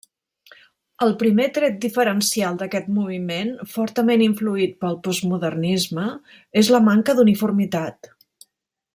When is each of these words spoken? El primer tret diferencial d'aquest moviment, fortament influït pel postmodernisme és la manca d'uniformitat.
El 1.07 1.11
primer 1.23 1.43
tret 1.57 1.75
diferencial 1.83 2.55
d'aquest 2.61 2.87
moviment, 2.95 3.51
fortament 3.73 4.23
influït 4.31 4.73
pel 4.85 4.97
postmodernisme 5.09 6.07
és 6.63 6.73
la 6.77 6.81
manca 6.87 7.17
d'uniformitat. 7.21 8.11